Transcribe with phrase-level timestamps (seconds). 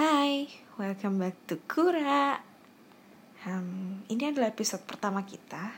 [0.00, 0.48] Hai,
[0.80, 2.40] welcome back to Kura.
[3.44, 5.76] Hmm, ini adalah episode pertama kita.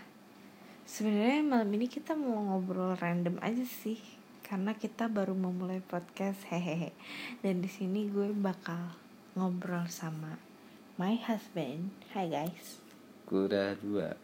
[0.87, 3.98] Sebenarnya malam ini kita mau ngobrol random aja sih,
[4.46, 6.95] karena kita baru memulai podcast hehehe.
[7.43, 8.95] Dan di sini gue bakal
[9.35, 10.39] ngobrol sama
[11.03, 11.91] my husband.
[12.15, 12.79] Hai guys.
[13.27, 14.15] Kura dua.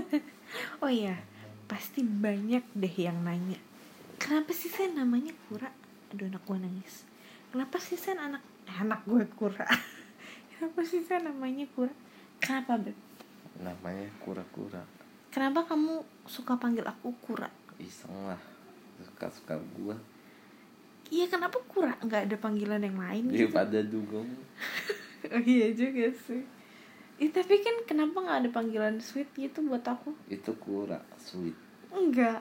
[0.80, 1.20] Oh iya,
[1.68, 3.60] pasti banyak deh yang nanya.
[4.16, 5.68] Kenapa sih saya namanya Kura?
[6.16, 7.04] Aduh anak gue nangis.
[7.52, 8.40] Kenapa sih saya anak
[8.76, 9.64] anak gue Kura?
[10.52, 11.94] Kenapa sih saya namanya Kura?
[12.38, 12.96] Kenapa beb?
[13.58, 14.82] Namanya kura-kura.
[15.34, 17.50] Kenapa kamu suka panggil aku Kura?
[17.78, 18.38] Iseng lah.
[19.02, 19.94] Suka-suka gua.
[21.10, 21.94] Iya kenapa Kura?
[22.02, 23.50] Nggak ada panggilan yang lain gitu?
[23.50, 24.28] Daripada dugong.
[25.34, 26.46] Oh iya juga sih.
[27.18, 30.14] Ih, tapi kan kenapa nggak ada panggilan sweet gitu buat aku?
[30.30, 31.02] Itu kura.
[31.18, 31.58] Sweet.
[31.90, 32.38] Enggak.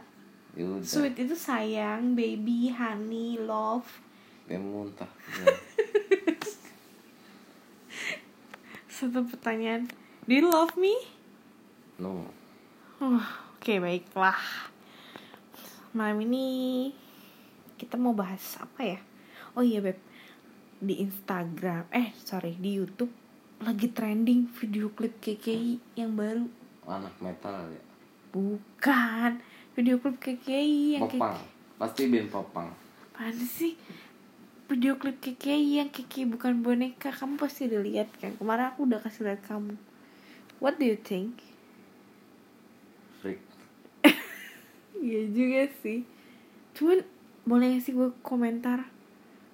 [0.54, 0.86] Ya udah.
[0.86, 3.90] Sweet itu sayang, baby, honey, love.
[4.46, 5.10] Dia muntah.
[5.42, 5.50] Ya.
[8.98, 9.86] Satu pertanyaan.
[10.26, 10.98] Do you love me?
[12.02, 12.26] No.
[12.98, 13.22] Oh,
[13.54, 14.42] Oke baiklah.
[15.94, 16.46] Malam ini
[17.78, 18.98] kita mau bahas apa ya?
[19.54, 20.02] Oh iya beb,
[20.82, 23.14] di Instagram, eh sorry di YouTube
[23.62, 26.50] lagi trending video klip KKI yang baru.
[26.90, 27.84] Anak metal ya.
[28.34, 29.46] Bukan
[29.78, 31.38] video klip KKI yang Popang.
[31.78, 32.70] Pasti band popang.
[33.14, 33.78] Apaan sih?
[34.68, 37.08] Video klip KKI yang KKI bukan boneka.
[37.16, 38.36] Kamu pasti udah lihat kan?
[38.36, 39.80] Kemarin aku udah kasih lihat kamu.
[40.60, 41.40] What do you think?
[43.24, 43.40] Freak.
[44.98, 46.04] Iya juga sih.
[46.76, 47.00] Cuman
[47.48, 48.92] boleh gak sih gue komentar?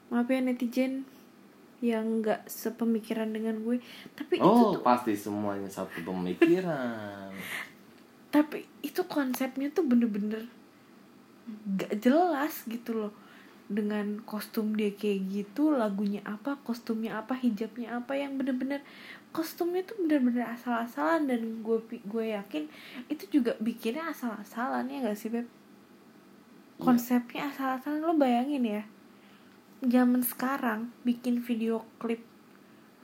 [0.10, 1.06] Maaf ya netizen
[1.84, 3.78] Yang gak sepemikiran dengan gue.
[4.18, 7.30] Tapi itu Oh, tuh pasti semuanya satu pemikiran.
[8.34, 10.50] Tapi itu konsepnya tuh bener-bener
[11.78, 13.14] Gak jelas gitu loh
[13.72, 18.84] dengan kostum dia kayak gitu lagunya apa kostumnya apa hijabnya apa yang bener-bener
[19.32, 22.68] kostumnya tuh bener-bener asal-asalan dan gue gue yakin
[23.08, 25.48] itu juga bikinnya asal-asalan ya gak sih beb
[26.84, 26.84] Iya.
[26.84, 28.84] konsepnya asal-asalan lo bayangin ya
[29.84, 32.20] zaman sekarang bikin video klip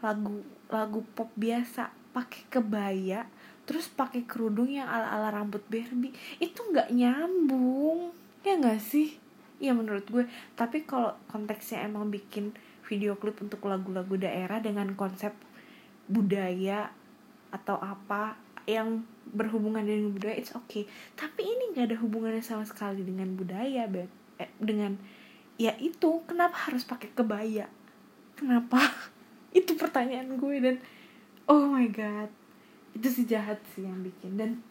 [0.03, 3.24] lagu lagu pop biasa pakai kebaya
[3.64, 6.12] terus pakai kerudung yang ala-ala rambut Barbie
[6.44, 8.12] itu nggak nyambung
[8.42, 9.16] ya nggak sih
[9.59, 10.24] Iya menurut gue.
[10.56, 12.56] Tapi kalau konteksnya emang bikin
[12.88, 15.36] video klip untuk lagu-lagu daerah dengan konsep
[16.09, 16.90] budaya
[17.53, 20.88] atau apa yang berhubungan dengan budaya it's okay.
[21.14, 24.09] Tapi ini nggak ada hubungannya sama sekali dengan budaya Beb.
[24.40, 24.96] Eh, dengan
[25.59, 27.68] ya itu kenapa harus pakai kebaya?
[28.40, 28.80] Kenapa?
[29.59, 30.75] Itu pertanyaan gue dan
[31.52, 32.31] oh my god.
[32.96, 34.40] Itu si jahat sih yang bikin.
[34.40, 34.64] Dan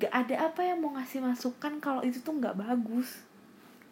[0.00, 3.24] gak ada apa yang mau ngasih masukan kalau itu tuh nggak bagus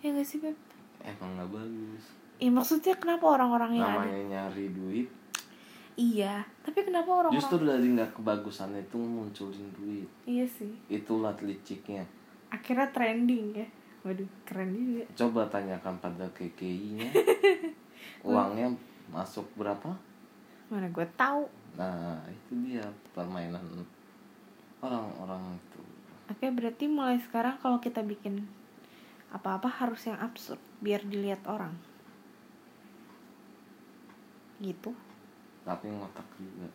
[0.04, 0.52] ya gak sih beb
[1.00, 2.04] Emang gak bagus.
[2.36, 5.08] ya maksudnya kenapa orang-orang yang ada Namanya nyari duit.
[5.94, 10.08] iya tapi kenapa orang-orang Justru dari nggak kebagusan itu munculin duit.
[10.24, 12.04] iya sih Itulah liciknya.
[12.48, 13.66] akhirnya trending ya
[14.00, 17.08] waduh keren juga Coba tanyakan pada KKI-nya.
[18.26, 18.68] Uangnya
[19.06, 19.88] masuk berapa?
[20.66, 21.44] mana gue tahu
[21.74, 23.60] Nah, itu dia permainan
[24.78, 25.80] orang-orang itu.
[26.26, 28.44] oke berarti mulai sekarang kalau kita bikin
[29.34, 31.74] apa-apa harus yang absurd biar dilihat orang
[34.56, 34.94] gitu
[35.64, 36.68] Tapi ngotak juga.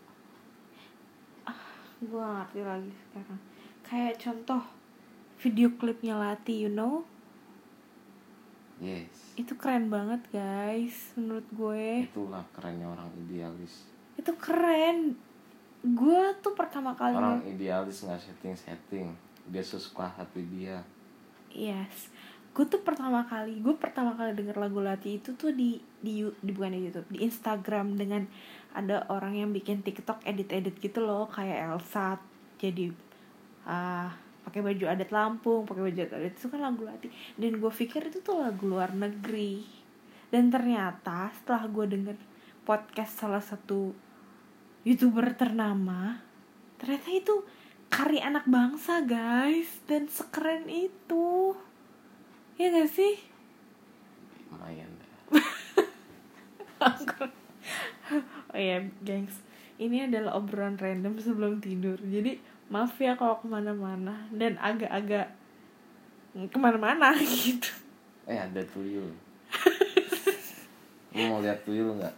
[1.99, 3.39] gue gak ngerti lagi sekarang
[3.81, 4.63] kayak contoh
[5.35, 7.03] video klipnya Lati you know
[8.79, 9.35] Yes.
[9.35, 13.91] itu keren banget guys menurut gue Itulah kerennya orang idealis.
[14.15, 15.19] itu keren
[15.83, 19.11] gue tuh pertama kali Orang idealis nggak setting-setting.
[19.47, 20.79] Dia sesuka hati dia.
[21.51, 22.07] yes
[22.59, 26.51] gue tuh pertama kali gue pertama kali denger lagu Lati itu tuh di di, di
[26.51, 28.27] bukan di YouTube di Instagram dengan
[28.75, 32.19] ada orang yang bikin TikTok edit-edit gitu loh kayak Elsa
[32.59, 32.91] jadi
[33.63, 34.11] ah
[34.43, 37.07] pakai baju adat Lampung pakai baju adat itu kan lagu Lati.
[37.39, 39.63] Dan gue pikir itu tuh lagu luar negeri.
[40.27, 42.17] Dan ternyata setelah gue denger
[42.67, 43.95] podcast salah satu
[44.83, 46.19] youtuber ternama
[46.75, 47.35] ternyata itu
[47.87, 49.79] karya anak bangsa guys.
[49.87, 51.55] Dan sekeren itu
[52.59, 53.15] ya gak sih?
[54.51, 54.91] Lumayan
[58.49, 59.39] oh ya gengs.
[59.79, 61.95] Ini adalah obrolan random sebelum tidur.
[62.03, 62.35] Jadi
[62.67, 64.27] maaf ya kalau ke mana-mana.
[64.33, 65.31] Dan agak-agak
[66.35, 67.71] ke mana-mana gitu.
[68.27, 69.07] Eh ada tuyul.
[71.15, 72.15] Lu mau lihat tuyul nggak?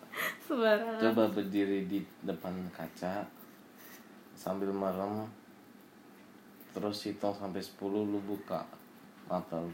[0.52, 3.24] sembarangan Coba berdiri di depan kaca
[4.36, 5.30] sambil merem
[6.76, 8.64] terus hitung sampai 10 lu buka
[9.28, 9.72] mata lu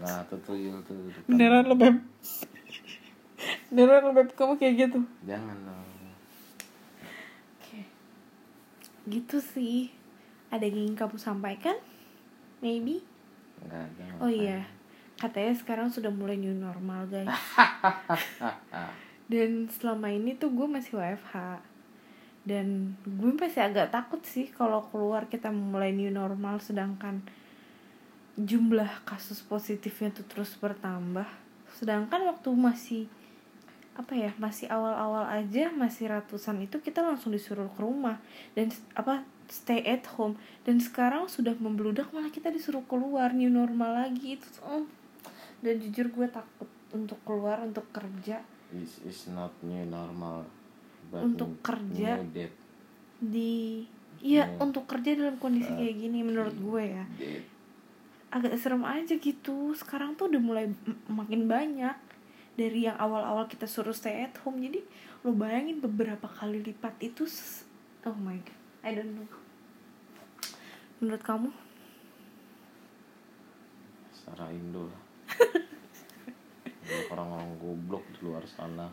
[0.00, 1.28] nah itu tuyul tuh depan.
[1.28, 1.96] beneran lo beb.
[3.68, 5.00] Beneran beb kamu kayak gitu.
[5.28, 5.88] Jangan dong.
[7.60, 7.80] Oke.
[9.08, 9.92] Gitu sih.
[10.48, 11.76] Ada yang ingin kamu sampaikan?
[12.64, 13.04] Maybe?
[13.66, 14.64] Nggak ada oh iya.
[15.16, 17.28] Katanya sekarang sudah mulai new normal guys.
[19.32, 21.60] Dan selama ini tuh gue masih WFH
[22.46, 27.26] dan gue masih agak takut sih kalau keluar kita mulai new normal sedangkan
[28.36, 31.26] jumlah kasus positifnya tuh terus bertambah
[31.76, 33.02] sedangkan waktu masih
[33.96, 38.20] apa ya masih awal-awal aja masih ratusan itu kita langsung disuruh ke rumah
[38.52, 40.36] dan apa stay at home
[40.68, 44.84] dan sekarang sudah membludak malah kita disuruh keluar new normal lagi itu mm.
[45.64, 48.44] dan jujur gue takut untuk keluar untuk kerja
[48.76, 50.44] is is not new normal
[51.08, 52.18] but Untuk kerja.
[53.22, 53.86] di
[54.16, 54.72] Iya, Hmm.
[54.72, 57.04] untuk kerja dalam kondisi kayak gini menurut gue ya.
[57.20, 57.55] dead
[58.32, 59.72] Agak serem aja gitu.
[59.76, 60.64] Sekarang tuh udah mulai
[61.06, 61.96] makin banyak
[62.56, 64.60] dari yang awal-awal kita suruh stay at home.
[64.60, 64.82] Jadi
[65.22, 67.26] lo bayangin beberapa kali lipat itu
[68.06, 68.60] oh my god.
[68.86, 69.28] I don't know.
[71.02, 71.50] Menurut kamu?
[74.26, 75.02] secara Indo lah
[77.14, 78.90] orang-orang goblok di luar sana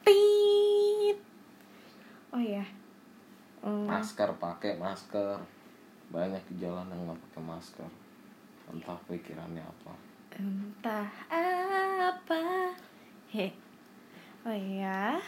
[0.00, 1.18] Tit.
[2.32, 2.64] Oh ya.
[3.60, 5.36] Hmm, masker pakai masker
[6.16, 7.90] banyak di jalan yang nggak pakai masker
[8.72, 9.92] entah pikirannya apa
[10.36, 11.08] entah
[12.12, 12.72] apa.
[13.32, 13.56] He.
[14.44, 15.18] Oh iya.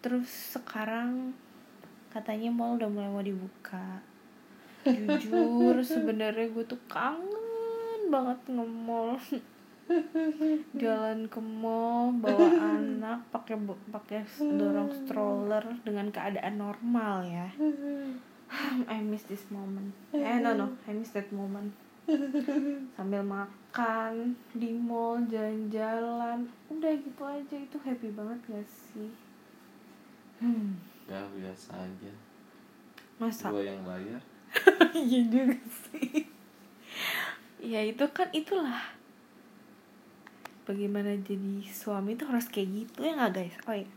[0.00, 1.36] Terus sekarang
[2.08, 4.00] katanya mall udah mulai mau dibuka.
[4.84, 9.20] Jujur sebenarnya gue tuh kangen banget nge-mall.
[10.80, 12.48] Jalan ke mall bawa
[12.80, 13.60] anak pakai
[13.92, 17.48] pakai dorong stroller dengan keadaan normal ya.
[18.92, 19.92] I miss this moment.
[20.12, 21.72] Eh no no, I miss that moment.
[22.96, 29.08] Sambil makan di mall jalan-jalan, udah gitu aja itu happy banget gak sih?
[30.44, 30.76] Hmm,
[31.08, 32.12] ya biasa aja
[33.16, 33.54] masa?
[33.54, 34.20] gue yang bayar
[34.94, 35.56] Iya juga
[35.90, 36.28] sih.
[37.64, 38.94] Ya itu kan itulah.
[40.68, 43.56] Bagaimana jadi suami itu harus kayak gitu ya nggak guys?
[43.66, 43.88] Oh iya.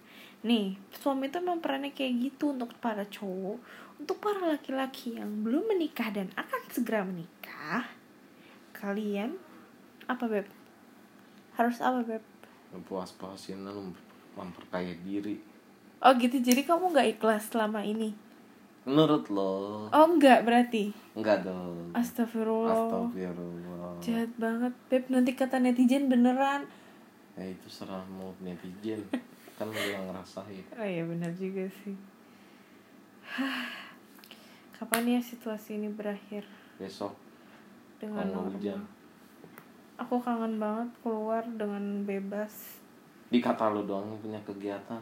[0.46, 3.60] Nih, suami itu memang perannya kayak gitu untuk para cowok,
[3.98, 7.86] untuk para laki-laki yang belum menikah dan akan segera menikah.
[8.72, 9.34] Kalian
[10.06, 10.48] apa beb?
[11.54, 12.24] Harus apa beb?
[12.78, 13.90] puas-puasin lu
[14.38, 15.42] memperkaya diri
[15.98, 18.14] Oh gitu, jadi kamu nggak ikhlas selama ini?
[18.86, 20.94] menurut lo Oh enggak berarti?
[21.12, 22.78] enggak dong Astagfirullah.
[22.78, 25.10] Astagfirullah Jahat banget, Beb.
[25.10, 26.70] Nanti kata netizen beneran.
[27.34, 29.02] ya itu serah mau netizen
[29.58, 31.98] kan lo yang ngerasain Oh iya benar juga sih.
[34.78, 36.46] Kapan ya situasi ini berakhir
[36.78, 37.18] besok
[37.98, 38.54] dengan normal?
[38.54, 38.82] hujan
[39.98, 42.78] Aku kangen banget keluar dengan bebas,
[43.34, 45.02] dikata lo doang yang punya kegiatan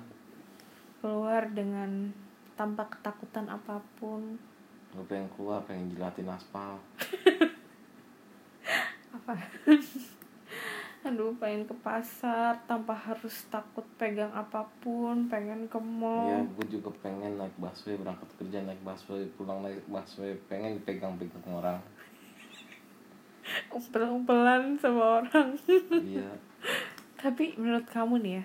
[1.03, 2.15] keluar dengan
[2.55, 4.39] tanpa ketakutan apa pun.
[4.95, 6.79] lo pengen keluar pengen jilatin aspal
[9.15, 9.31] Apa?
[11.05, 16.41] Aduh, pengen ke pasar tanpa harus takut pegang apa pun, pengen ke ya mall.
[16.57, 21.77] gue juga pengen naik busway berangkat kerja naik busway pulang naik busway pengen dipegang-pegang orang
[23.69, 25.53] Umpel-umpelan sama orang.
[26.01, 26.33] iya
[27.21, 28.43] Tapi menurut kamu nih ya,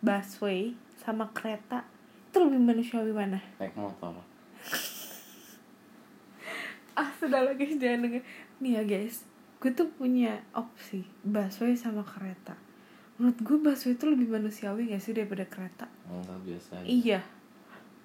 [0.00, 1.84] busway sama kereta
[2.32, 3.40] itu lebih manusiawi mana?
[3.60, 4.16] naik motor
[6.98, 8.10] Ah, sudah guys, jangan.
[8.58, 9.22] Nih ya guys,
[9.58, 12.54] gue tuh punya opsi busway sama kereta.
[13.18, 15.86] Menurut gue busway itu lebih manusiawi gak sih daripada kereta?
[16.06, 16.86] enggak biasa aja.
[16.86, 17.20] Iya,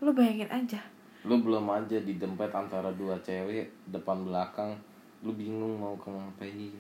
[0.02, 0.82] lo bayangin aja.
[1.24, 4.76] lu belum aja di dempet antara dua cewek depan belakang
[5.24, 6.76] lu bingung mau ke ngapain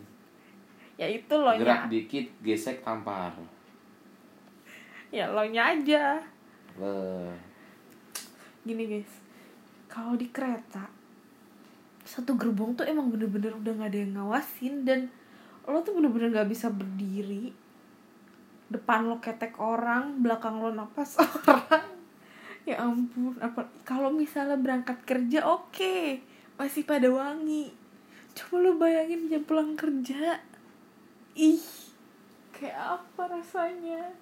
[0.99, 3.31] Ya itu lo gerak dikit gesek tampar
[5.15, 6.19] ya lo nya aja.
[6.75, 7.31] Wah,
[8.67, 9.13] Gini guys,
[9.85, 10.89] kalau di kereta
[12.03, 14.99] satu gerbong tuh emang bener-bener udah gak ada yang ngawasin dan
[15.63, 17.55] lo tuh bener-bener gak bisa berdiri
[18.73, 21.85] depan lo ketek orang belakang lo napas orang.
[22.65, 26.23] Ya ampun apa kalau misalnya berangkat kerja oke.
[26.57, 27.69] Masih pada wangi.
[28.33, 30.41] Coba lo bayangin jam pulang kerja.
[31.37, 31.61] Ih
[32.49, 34.15] kayak apa rasanya?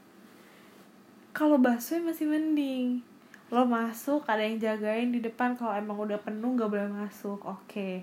[1.31, 3.10] Kalau busway masih mending
[3.51, 7.99] lo masuk ada yang jagain di depan kalau emang udah penuh nggak boleh masuk oke.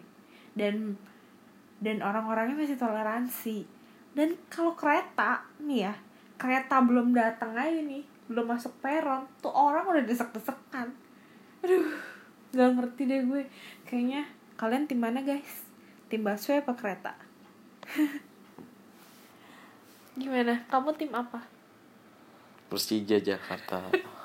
[0.53, 1.01] Dan
[1.81, 3.65] dan orang-orangnya masih toleransi.
[4.13, 5.95] Dan kalau kereta nih ya
[6.37, 10.93] kereta belum datang aja nih belum masuk peron tuh orang udah desek-desekan.
[11.65, 11.97] Aduh
[12.53, 13.43] nggak ngerti deh gue.
[13.89, 14.29] Kayaknya
[14.61, 15.65] kalian tim mana guys?
[16.13, 17.17] Tim busway apa kereta?
[20.21, 20.61] Gimana?
[20.69, 21.41] Kamu tim apa?
[22.69, 23.89] Persija Jakarta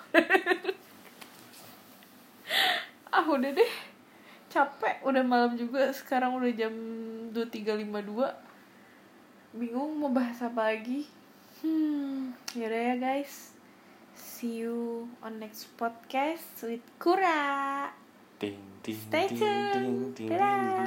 [3.24, 3.74] ah udah deh
[4.52, 6.76] capek udah malam juga sekarang udah jam
[7.32, 8.04] 23.52
[9.56, 11.08] bingung mau bahas apa lagi
[11.64, 13.56] hmm yaudah ya guys
[14.12, 17.96] see you on next podcast with Kura
[18.44, 20.20] Ding, ding, Stay ding, tuned.
[20.20, 20.84] ding, Dadah.